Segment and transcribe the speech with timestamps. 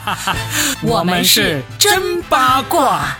[0.82, 3.16] 我们是真八卦。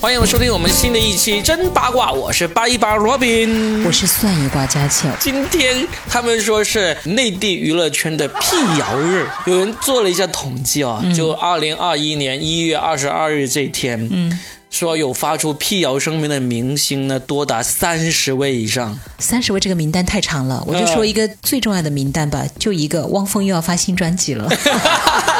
[0.00, 5.12] 欢迎收听我们新的一期《真八卦》，我是八一八 Robin，我是算一卦佳倩。
[5.20, 14.38] 今天他们说是内地娱乐圈的辟谣日，有人做了一下统计啊，就二零二一年一月二十二日这天，嗯。
[14.72, 18.98] 说有发出辟谣声明的明星呢，多达三十位以上。
[19.18, 24.48] 三十位这个名单太长了，我就说一个最重要的名单吧，就一个，汪峰又要发新专辑了。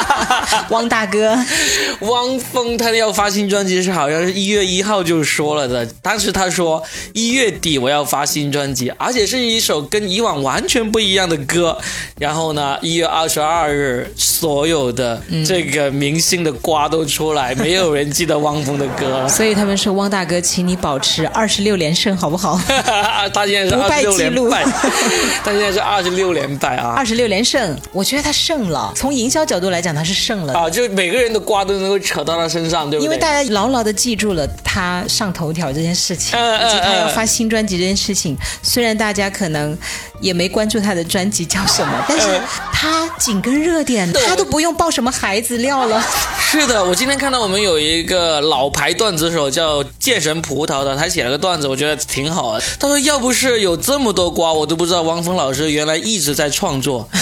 [0.69, 1.37] 汪大哥，
[2.01, 6.81] 汪峰他要发新专辑是好像是一月一号就说了的，当时他说
[7.13, 11.77] 一月底我要发新专辑，而且是一首跟以往完全不一样的歌。
[12.17, 19.29] 然后呢，一月二十二日，所有的这个明星的瓜都出来， 没有人记得汪峰的歌了。
[19.29, 22.59] 所以他们说汪大哥，请你保持二十六连胜，好不好？
[23.33, 24.63] 他现在是二十六连败，
[25.43, 26.93] 他现在是二十六连败啊！
[26.95, 28.91] 二十六连胜，我觉得他胜了。
[28.95, 30.69] 从营销角度来讲，他是胜了啊！
[30.69, 33.05] 就每个人的瓜都能够扯到他身上，对不对？
[33.05, 38.37] 因为大家牢牢的记住了他上头条这件事情，以及他要发新专辑这件事情。
[38.61, 39.77] 虽然大家可能
[40.23, 46.01] 也没关注他的专辑叫什么， 但是他紧跟热点，他都不用爆什么孩子料了。
[46.39, 52.63] 是的，我今天看到我们有一个老牌段子手叫剑神葡萄的，他写了个段子，我觉得挺好的。
[52.79, 57.09] 他说：“要不是有这么多瓜，我都不知道汪峰老师原来一直在创作。”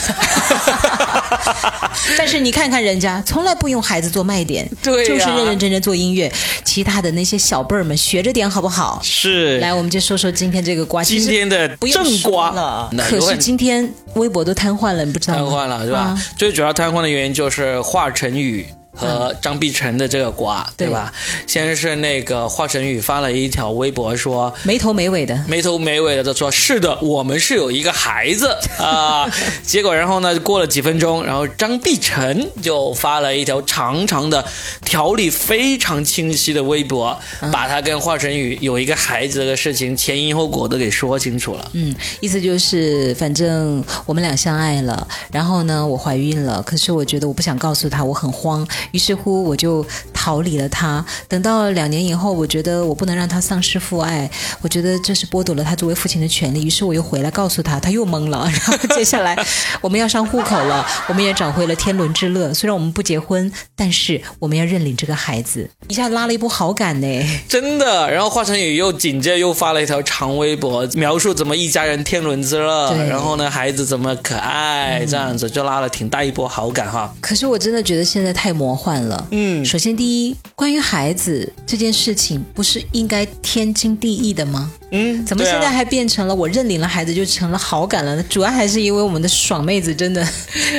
[2.18, 6.30] 但是你看看人家，从来不用孩子做卖点，对，就是认认真真做音乐。
[6.66, 9.00] 其他的那些小辈儿们学着点好不好？
[9.02, 9.58] 是。
[9.60, 11.04] 来，我们就说说今天这个瓜。
[11.04, 15.40] 今天的正瓜了，可是今天微博都瘫痪了，你不知道吗？
[15.40, 16.18] 瘫痪了是吧？
[16.38, 18.66] 最主要瘫痪的原因就是华晨宇。
[18.94, 21.12] 和张碧晨的这个瓜，对吧？
[21.48, 29.30] 先是那个华晨宇发了一条微博说，没头没尾的，没头没尾的，他说是的，我们是有一个孩子 啊。
[29.64, 34.46] 结果然后呢，过了几分钟，然后张碧晨就发了一条长长的、
[34.84, 37.18] 条理非常清晰的微博，
[37.52, 41.72] 把他跟华晨宇有一个孩子的事情前因后果都给说清楚了。
[41.74, 48.68] 嗯，意思就是，反正我们俩相爱了，然后呢，我怀孕了，可是我觉得我不想告诉他，我很慌。
[48.92, 51.04] 于是乎，我就逃离了他。
[51.28, 54.30] 等到两年以后，我觉得我不能让他丧失父爱，
[54.62, 56.64] 我觉得这是剥夺了他作为父亲的权利。
[56.64, 58.50] 于是我又回来告诉他，他又懵了。
[58.52, 59.38] 然后接下来
[59.82, 62.54] 我们要上户口了，我们也找回了天伦之乐。
[62.54, 67.08] 虽然我们不结婚，但是我们要认领这个孩子，一下拉了一波好感呢。
[67.48, 68.12] 真的。
[68.12, 77.14] 然后华晨宇又紧接着又发了一条长微博，描述怎么一家人天伦之乐，然后呢孩子怎么可爱，这样子就拉了挺大一波好感哈。
[77.22, 78.71] 可是我真的觉得现在太魔。
[78.76, 84.72] 换了，嗯，首先第一，关于孩子这件事情，不是应该天经地义的吗？
[84.92, 88.24] 嗯，怎么现在还变成了我认领了孩子就成了好感了呢？
[88.30, 90.26] 主要还是因为我们的爽妹子真的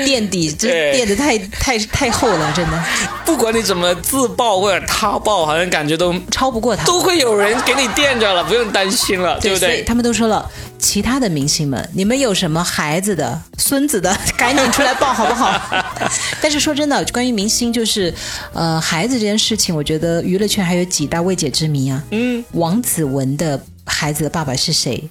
[0.05, 2.85] 垫底，这垫的太太太厚了，真的。
[3.25, 9.83] 不管你怎么自爆或者他爆，好像感觉都超不过他，都会有人给你垫着了，不用担心了，对不对？
[9.85, 10.47] 他们都说了，
[10.79, 15.59] 其他的明星们，你们有什么孩子的、孙子的， 赶紧出来爆好不好？
[16.43, 18.13] 但是说真的，关于明星，就是
[18.53, 22.03] 呃孩子这件事情，我觉得娱乐圈还有几大未解之谜啊。
[22.11, 23.59] 嗯，王子文的。
[23.93, 25.09] 孩子的爸爸是谁？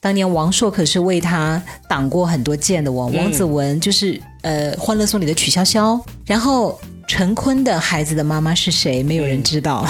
[0.00, 3.10] 当年王朔可是为他挡过很多剑的哦。
[3.14, 5.98] 王子文就是呃《欢乐颂》里的曲筱绡。
[6.26, 6.78] 然后
[7.08, 9.02] 陈坤的孩子的妈妈是谁？
[9.02, 9.86] 没有人知道，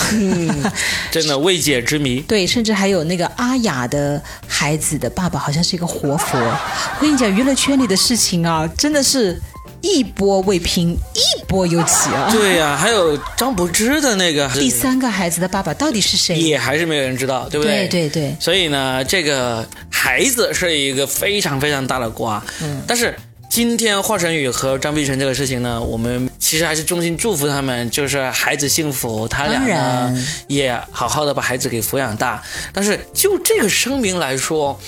[1.11, 2.21] 真的未解之谜。
[2.21, 6.39] 对，甚至还有那个阿雅的孩子的爸爸好像是一个活佛。
[6.39, 9.41] 我跟你讲，娱乐圈里的事情啊，真的是。
[9.85, 12.31] 一波未平，一波又起啊！
[12.33, 16.39] 对呀，还有张柏芝的那个第三个孩子的爸爸到底是谁？
[16.39, 17.87] 也还是没有人知道，对不对？
[17.87, 18.37] 对对对。
[18.41, 22.43] 所以呢，这个孩子是一个非常非常大的瓜。
[22.63, 22.81] 嗯。
[22.87, 23.15] 但是
[23.51, 32.43] 今天华晨宇和张碧晨这个事情呢，我们其实还是衷心祝福他们，就是孩子幸福，他俩呢也好好的把孩子给抚养大。
[32.73, 34.81] 但是就这个声明来说，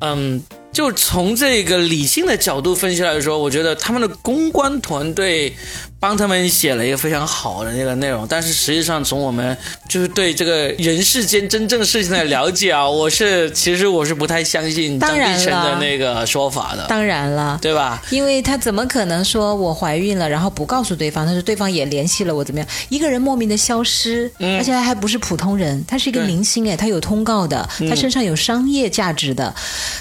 [0.00, 0.42] 嗯。
[0.72, 5.54] 就从这个理性的角度分析来说，我觉得他们的公关团队。
[6.02, 9.56] 帮他们写了一个非常好的那个内容，但是实际上从我们
[9.88, 16.86] 就是对这个人世间真正事情的了解啊，我是其实我是不太相信张碧晨的那个说法的。
[16.88, 18.02] 当然了，对吧？
[18.10, 21.24] 因为他怎么可能说我怀孕了，然后不告诉对方？
[21.24, 22.68] 他说对方也联系了我，怎么样？
[22.88, 24.28] 一个人莫名的消失，
[24.58, 29.54] 而且还不是普通人，他是一个明星哎，他有通告的，他身上有商业价值的，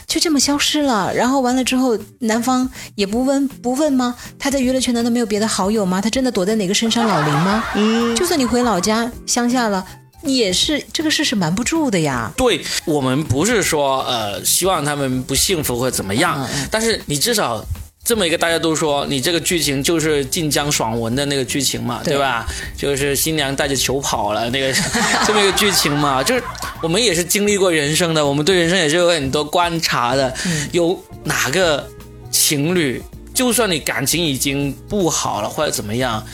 [0.07, 1.13] 就这么消失了。
[1.13, 4.15] 然后完了之后，男方也不问不问吗？
[4.39, 5.90] 他在娱乐圈难道没有别的好友吗？
[5.91, 5.99] 吗？
[6.01, 7.63] 他真的躲在哪个深山老林吗？
[7.75, 9.85] 嗯，就算你回老家乡下了，
[10.23, 12.31] 也是这个事是瞒不住的呀。
[12.37, 17.63] 对我们不是说呃希望他们不幸福或者怎么样，但是你至少。
[18.03, 22.47] 这么一个大家都说你这个剧情就是晋江爽文的那个剧情嘛，对吧？
[22.75, 24.73] 就是新娘带着球跑了那个
[25.23, 26.43] 这么一个剧情嘛，就是
[26.81, 30.33] 我们也是经历过人生的，我们对人生也是有很多观察的。
[30.71, 31.87] 有哪个
[32.31, 32.99] 情侣，
[33.33, 36.25] 就算你感情已经不好了或者怎么样，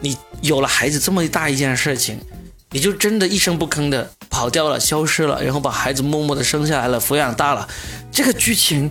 [0.00, 2.18] 你有了孩子这么大一件事情，
[2.70, 7.68] 你就真的一声不吭的跑掉了、消失了，然后把孩子默默的生下来了、抚养大了，
[8.10, 8.90] 这个剧情。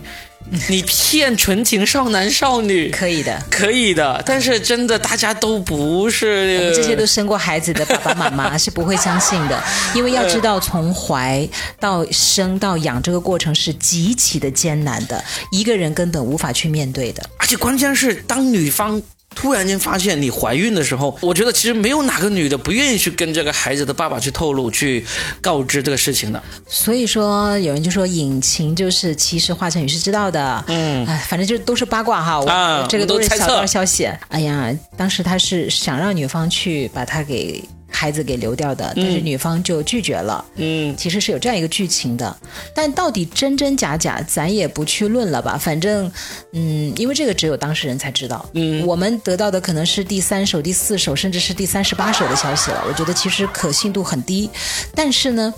[0.68, 2.90] 你骗纯情少男少女。
[2.90, 9.62] 可以的，可以的，但是真的大家都不是，我们这些都生过孩子的爸爸妈妈 是不会相信的，
[9.94, 11.48] 因为要知道从怀
[11.80, 19.00] 到生到养这个过程是极其的艰难的，一个人根本无法去面对的，而且关键是当女方。
[19.34, 25.04] 突然间发现你怀孕的时候，我觉得其实没有哪个女的不愿意去跟这个孩子的爸爸去透露、去
[25.40, 26.42] 告知这个事情的。
[26.66, 30.64] 所以说，有人就说隐情就是其实华晨宇是知道的。
[30.68, 32.44] 嗯，哎，反正就都是八卦哈。
[32.46, 34.08] 啊，这个都是小道消息。
[34.28, 37.62] 哎呀，当时他是想让女方去把他给。
[38.02, 40.44] 孩子给流掉的，但是女方就拒绝了。
[40.56, 42.36] 嗯，其实是有这样一个剧情的，
[42.74, 45.56] 但到底真真假假，咱也不去论了吧。
[45.56, 46.10] 反正，
[46.52, 48.44] 嗯，因为这个只有当事人才知道。
[48.54, 52.84] 嗯，我们得到的可能是第三手、第四手，甚至是第三十八手的消息了。
[52.88, 54.50] 我觉得其实可信度很低。
[54.96, 55.54] 但是呢，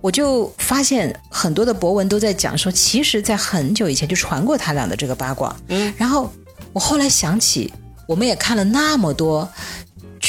[0.00, 5.56] 我就发现很多的博文都在讲说，其实，在很久以前就传过他俩的这个八卦。
[5.66, 6.30] 嗯，然后
[6.72, 7.72] 我后来想起，
[8.06, 9.48] 我们也看了那么多。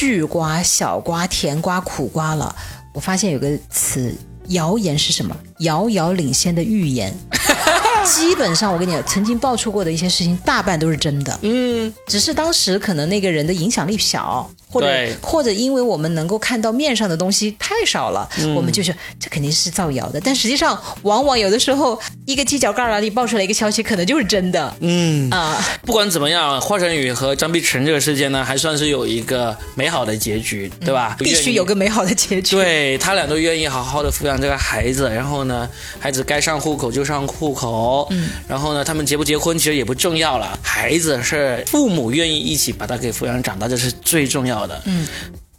[0.03, 2.53] 巨瓜、小瓜、甜瓜、苦瓜了。
[2.93, 4.13] 我发现有个词，
[4.49, 5.33] 谣言是什么？
[5.59, 7.15] 遥遥领先的预言。
[8.03, 11.39] 基本上，我跟你讲，曾经爆出过的一些事情，大半都是真的。
[11.43, 14.87] 嗯，只是当时可能那个人的影响力小，或者
[15.21, 20.19] 或者因为我们能够看到面上的东西太少了，我们就说这肯定是造谣的。
[20.19, 24.75] 但实际上，往往有的时候，一个犄角旮旯里爆出来一个消息，可能就是真的。
[24.79, 31.15] 嗯啊，不管怎么样，华晨宇和张碧晨这个事件呢，还算是有一个美好的结局，对吧？
[31.19, 32.55] 必须有个美好的结局。
[32.55, 38.07] 对他俩都愿意好好的抚养这个孩子，然后呢，孩子该上户口就上户口。
[38.11, 44.62] 嗯，然后呢，他们结不结婚其实也不重要了，孩子是父母愿意一起把他给抚养长大，这是最重要的。
[44.85, 45.07] 嗯，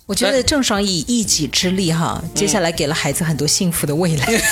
[0.07, 4.27] 我觉得郑爽以一己之力哈，接下来给了孩子很多幸福的未来。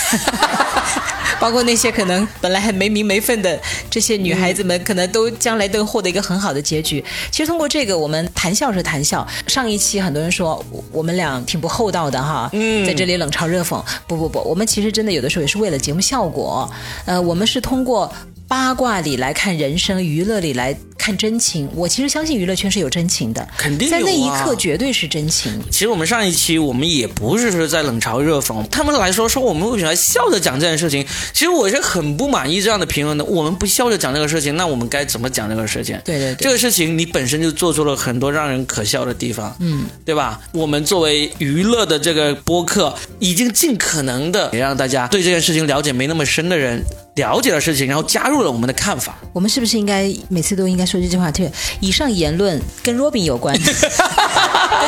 [1.40, 3.60] 包括那些可能本来还没名没分的
[3.90, 7.04] 这些女孩子们，可能都将来都获得一个很好的结局。
[7.32, 9.26] 其实通过这个，我们谈笑是谈笑。
[9.49, 13.82] 上一期很多人说我们俩挺不厚道的哈，嗯在这里冷嘲热讽。
[14.06, 16.70] 不不不，我们其实真的有的时候也是为了节目效果。
[17.06, 18.12] 呃，我们是通过。
[18.48, 21.69] 八卦里来看人生，娱乐里来看真情。
[21.75, 25.52] 我其实相信娱乐圈是有真情的，肯定在那一刻绝对是真情。
[25.69, 31.04] 其实我们上一期我们也不是说在冷嘲热讽，他们来说说我们为什么笑着讲这件事情。
[31.32, 33.25] 其实我是很不满意这样的评论的。
[33.25, 35.99] 我们不笑着讲这个事情，那我们该怎么讲这个事情？
[36.04, 40.40] 对对，这个事情你本身就做出了很多让人可笑的地方，嗯，对吧？
[40.52, 46.84] 我们作为娱乐的这个播客，已经尽可能的也让大家对这件事情了解没那么深的人。
[47.14, 49.18] 了解的事情，然后加入了我们的看法。
[49.32, 51.30] 我们是不是应该每次都应该说这句话？
[51.30, 51.50] 对
[51.80, 53.54] 以上言论跟 Robin 有关，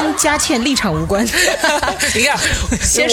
[0.02, 1.24] 跟佳倩立场无关。
[2.14, 2.38] 你看，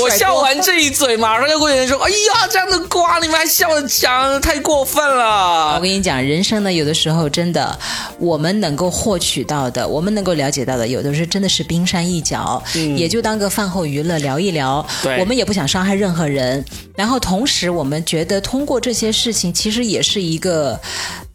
[0.02, 7.78] 我笑完这一嘴，马上就会有人说：“哎呀，这样的瓜你们还笑着讲，太过分了。”我跟你讲，人生呢，有的时候真的，
[8.18, 12.62] 我们能够获取到的，我们能够了解到的，有的时候真的是冰山一角，
[12.96, 14.86] 也就当个饭后娱乐聊一聊。
[15.20, 16.64] 我们也不想伤害任何人。
[16.96, 20.80] 然后同时，我们觉得通过这些事情，其实也是一个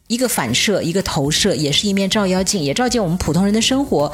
[0.06, 4.12] 一个反射，一个投射，也是一面照妖镜，也照见我们普通人的生活。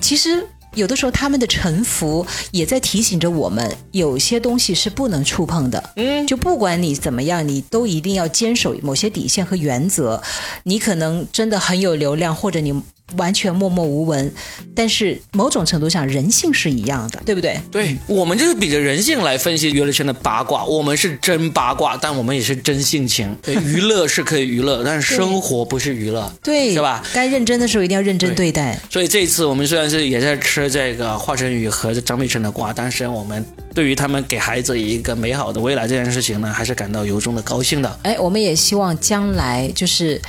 [0.00, 5.90] 其实有的时候，他们的沉浮也在提醒着我们，有些东西是不能触碰的。
[5.96, 10.22] 嗯，就不管你怎么样，你都一定要坚守某些底线和原则。
[10.64, 12.82] 你可能真的很有流量，或者你。
[13.16, 14.32] 完全默默无闻，
[14.74, 17.60] 但是某种程度上人性是一样的，对不对？
[17.70, 20.64] 对，我们就是比着人性来分析娱乐圈的八卦。
[20.64, 23.36] 我们是真八卦，但我们也是真性情。
[23.42, 27.04] 对， 娱乐是可以娱乐，但是生活不是娱乐，对，是吧？
[27.12, 28.78] 该认真的时候一定要认真对待。
[28.90, 38.00] 所以这一次我们虽然是也在吃这个华晨宇和张碧晨的瓜，但是我们对于他们给孩子一个美好的未来这件事情呢，还是感到由衷的高兴的。
[38.02, 40.20] 哎，我们也希望将来就是。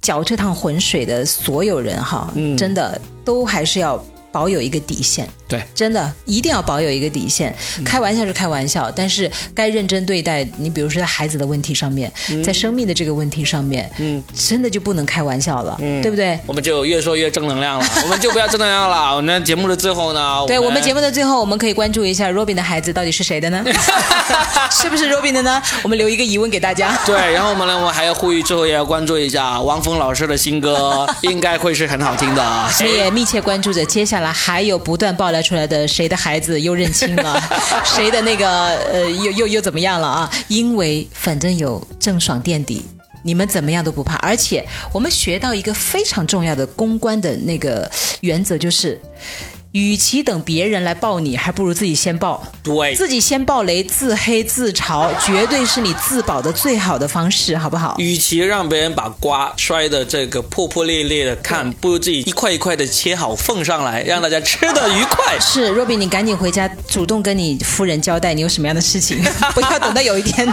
[0.00, 5.28] 搅这趟浑水的所有人哈，真的都还是要保有一个底线。
[5.48, 7.54] 对，真的一定要保有一个底线。
[7.84, 10.46] 开玩笑是开玩笑，但是该认真对待。
[10.58, 12.10] 你比如说在孩子的问题上面，
[12.44, 16.38] 在生命的这个问题上面，嗯，真的就不能开玩笑了，对不对？
[16.46, 19.16] 我们就越说越正能量了， 我们就不要正能量了。
[19.16, 23.64] 我们节目的最后呢，对我们节目的最后，我们可以关注一下 Robin 的孩子到底是谁的呢？
[24.70, 25.60] 是不是 Robin 的呢？
[25.82, 26.96] 我们留一个疑问给大家。
[27.04, 32.68] 对，然后我们呢，我们还要呼吁，最后也要关注一下王峰老师的新歌，应该会是很好听的。
[32.70, 37.40] 所以也密切关注着接下来还有不断爆料出来的谁的孩子又认亲了，
[37.84, 38.46] 谁的那个
[38.92, 40.30] 呃又又又怎么样了啊？
[40.48, 42.84] 因为反正有郑爽垫底，
[43.22, 44.16] 你们怎么样都不怕。
[44.16, 44.62] 而且
[44.92, 49.00] 我们学到一个非常重要的公关的那个原则，就是。
[49.72, 52.42] 与其等别人来爆你，还不如自己先爆。
[52.62, 57.94] 对，自己先爆雷、自黑、自嘲， 绝对是你自保的最好的方式，好不好？
[57.98, 65.38] 与其让别人把瓜摔的这个破破裂裂的看，不如自己一块一块的切好奉上来，让大家吃的愉快。
[65.38, 69.22] 是，若比，你赶紧回家，主动跟你夫人交代你有什么样的事情，
[69.54, 70.48] 不要等到有一天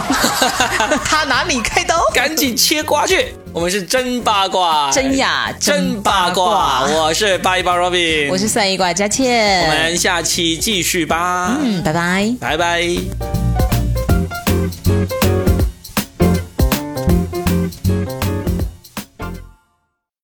[1.04, 3.34] 他拿你开刀，赶紧切瓜去。
[3.52, 6.86] 我们是真八卦，真呀，真八卦。
[6.86, 9.62] 我是八一八 Robin，我是算一卦佳倩。
[9.62, 11.56] 我们下期继续吧。
[11.60, 13.47] 嗯，拜拜，拜拜。